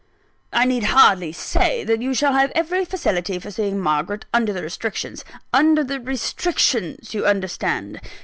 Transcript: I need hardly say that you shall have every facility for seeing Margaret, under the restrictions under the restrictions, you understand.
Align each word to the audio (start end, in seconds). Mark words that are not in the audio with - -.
I 0.51 0.65
need 0.65 0.85
hardly 0.85 1.31
say 1.31 1.83
that 1.83 2.01
you 2.01 2.15
shall 2.15 2.33
have 2.33 2.49
every 2.55 2.85
facility 2.85 3.37
for 3.37 3.51
seeing 3.51 3.79
Margaret, 3.79 4.25
under 4.33 4.51
the 4.51 4.63
restrictions 4.63 5.23
under 5.53 5.83
the 5.83 5.99
restrictions, 5.99 7.13
you 7.13 7.27
understand. 7.27 8.01